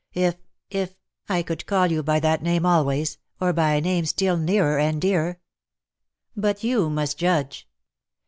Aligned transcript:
If— 0.15 0.35
if— 0.71 0.95
I 1.29 1.43
could 1.43 1.67
call 1.67 1.85
you 1.91 2.01
by 2.01 2.19
that 2.21 2.41
name 2.41 2.65
always, 2.65 3.19
or 3.39 3.53
by 3.53 3.73
a 3.75 3.81
name 3.81 4.07
still 4.07 4.35
nearer 4.35 4.79
and 4.79 4.99
dearer. 4.99 5.39
But 6.35 6.63
you 6.63 6.89
must 6.89 7.19
judge. 7.19 7.67